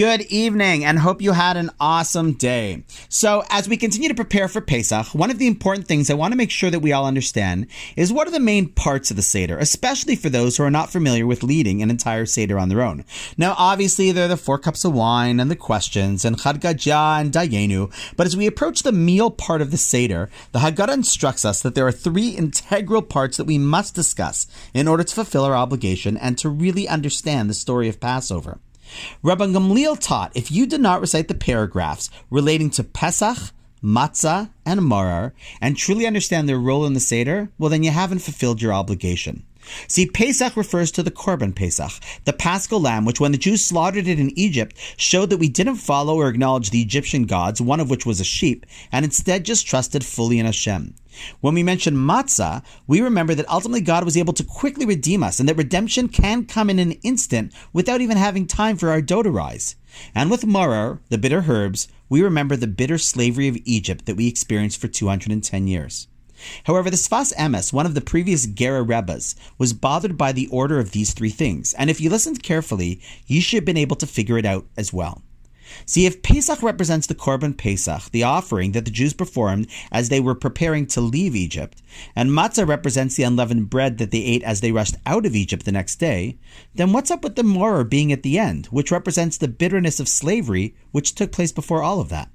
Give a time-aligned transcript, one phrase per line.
[0.00, 2.84] Good evening and hope you had an awesome day.
[3.10, 6.32] So, as we continue to prepare for Pesach, one of the important things I want
[6.32, 9.22] to make sure that we all understand is what are the main parts of the
[9.22, 12.80] Seder, especially for those who are not familiar with leading an entire Seder on their
[12.80, 13.04] own.
[13.36, 17.30] Now, obviously, there are the four cups of wine and the questions and Chad and
[17.30, 21.60] Dayenu, but as we approach the meal part of the Seder, the Haggadah instructs us
[21.60, 25.54] that there are three integral parts that we must discuss in order to fulfill our
[25.54, 28.60] obligation and to really understand the story of Passover.
[29.22, 33.38] Rabban Gamliel taught if you did not recite the paragraphs relating to Pesach,
[33.82, 38.20] Matzah, and Maror, and truly understand their role in the Seder, well, then you haven't
[38.20, 39.44] fulfilled your obligation.
[39.88, 41.92] See, Pesach refers to the Korban Pesach,
[42.24, 45.76] the paschal lamb, which when the Jews slaughtered it in Egypt, showed that we didn't
[45.76, 49.66] follow or acknowledge the Egyptian gods, one of which was a sheep, and instead just
[49.66, 50.94] trusted fully in Hashem.
[51.40, 55.40] When we mention matzah, we remember that ultimately God was able to quickly redeem us
[55.40, 59.22] and that redemption can come in an instant without even having time for our dough
[59.22, 59.76] to rise.
[60.14, 64.28] And with maror, the bitter herbs, we remember the bitter slavery of Egypt that we
[64.28, 66.06] experienced for 210 years.
[66.64, 70.78] However, the Sfas Emes, one of the previous Gerrer Rebbes, was bothered by the order
[70.78, 74.06] of these three things, and if you listened carefully, you should have been able to
[74.06, 75.22] figure it out as well.
[75.86, 80.18] See, if Pesach represents the Korban Pesach, the offering that the Jews performed as they
[80.18, 81.80] were preparing to leave Egypt,
[82.16, 85.64] and Matzah represents the unleavened bread that they ate as they rushed out of Egypt
[85.64, 86.38] the next day,
[86.74, 90.08] then what's up with the Moror being at the end, which represents the bitterness of
[90.08, 92.30] slavery which took place before all of that?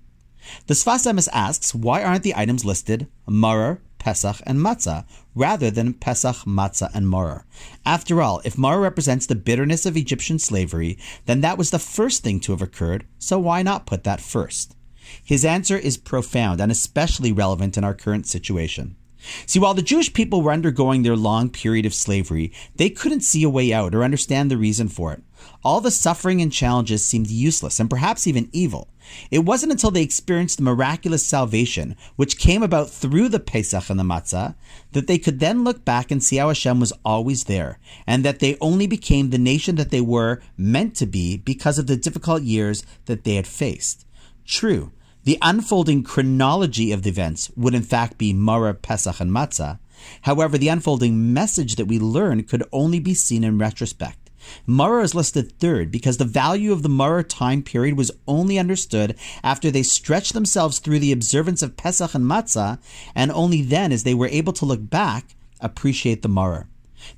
[0.68, 5.04] The Sfas Emes asks, why aren't the items listed Maror, Pesach, and Matzah,
[5.34, 7.44] rather than Pesach, Matzah, and Maror.
[7.88, 12.22] After all, if Maror represents the bitterness of Egyptian slavery, then that was the first
[12.22, 14.76] thing to have occurred, so why not put that first?
[15.24, 18.96] His answer is profound and especially relevant in our current situation.
[19.46, 23.44] See, while the Jewish people were undergoing their long period of slavery, they couldn't see
[23.44, 25.24] a way out or understand the reason for it.
[25.64, 28.90] All the suffering and challenges seemed useless and perhaps even evil.
[29.30, 34.00] It wasn't until they experienced the miraculous salvation, which came about through the Pesach and
[34.00, 34.56] the Matzah,
[34.94, 38.40] that they could then look back and see how Hashem was always there, and that
[38.40, 42.42] they only became the nation that they were meant to be because of the difficult
[42.42, 44.06] years that they had faced.
[44.46, 44.92] True,
[45.26, 49.80] the unfolding chronology of the events would in fact be Maror, Pesach, and Matzah.
[50.22, 54.30] However, the unfolding message that we learn could only be seen in retrospect.
[54.68, 59.16] Maror is listed third because the value of the Maror time period was only understood
[59.44, 62.78] after they stretched themselves through the observance of Pesach and Matzah,
[63.16, 66.68] and only then, as they were able to look back, appreciate the Maror.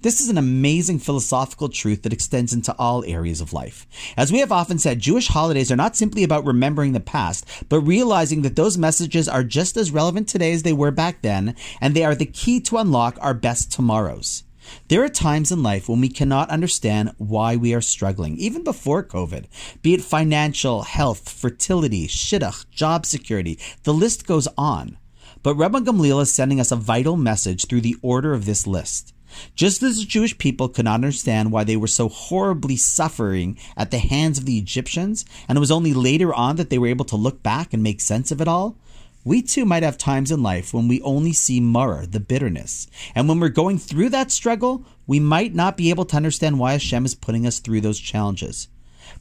[0.01, 3.87] This is an amazing philosophical truth that extends into all areas of life.
[4.15, 7.81] As we have often said, Jewish holidays are not simply about remembering the past, but
[7.81, 11.93] realizing that those messages are just as relevant today as they were back then, and
[11.93, 14.43] they are the key to unlock our best tomorrows.
[14.89, 19.03] There are times in life when we cannot understand why we are struggling, even before
[19.03, 19.45] COVID,
[19.81, 24.97] be it financial, health, fertility, shidduch, job security, the list goes on.
[25.43, 29.13] But Rabban Gamliel is sending us a vital message through the order of this list.
[29.55, 33.91] Just as the Jewish people could not understand why they were so horribly suffering at
[33.91, 37.05] the hands of the Egyptians, and it was only later on that they were able
[37.05, 38.77] to look back and make sense of it all,
[39.23, 42.87] we too might have times in life when we only see maror, the bitterness.
[43.13, 46.71] And when we're going through that struggle, we might not be able to understand why
[46.71, 48.69] Hashem is putting us through those challenges.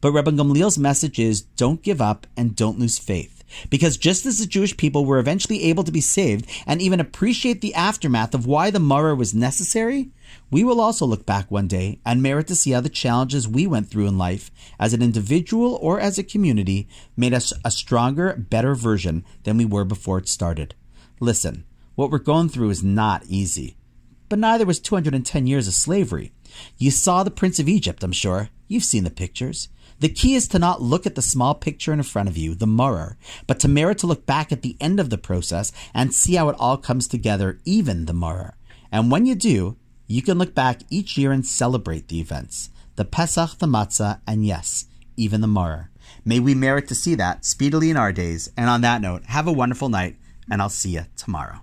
[0.00, 3.36] But Rabban Gamliel's message is don't give up and don't lose faith.
[3.70, 7.60] Because just as the Jewish people were eventually able to be saved and even appreciate
[7.60, 10.10] the aftermath of why the Maror was necessary,
[10.50, 13.66] we will also look back one day and merit to see how the challenges we
[13.66, 18.34] went through in life as an individual or as a community made us a stronger,
[18.36, 20.74] better version than we were before it started.
[21.20, 21.64] Listen,
[21.94, 23.76] what we're going through is not easy.
[24.28, 26.32] But neither was 210 years of slavery.
[26.78, 28.50] You saw the Prince of Egypt, I'm sure.
[28.68, 29.68] You've seen the pictures.
[30.00, 32.66] The key is to not look at the small picture in front of you, the
[32.66, 33.16] mirror,
[33.46, 36.48] but to merit to look back at the end of the process and see how
[36.48, 38.56] it all comes together, even the mirror.
[38.92, 39.76] And when you do,
[40.06, 44.44] you can look back each year and celebrate the events, the Pesach, the Matzah, and
[44.44, 45.88] yes, even the Maror.
[46.24, 48.50] May we merit to see that speedily in our days.
[48.56, 50.16] And on that note, have a wonderful night,
[50.50, 51.60] and I'll see you tomorrow.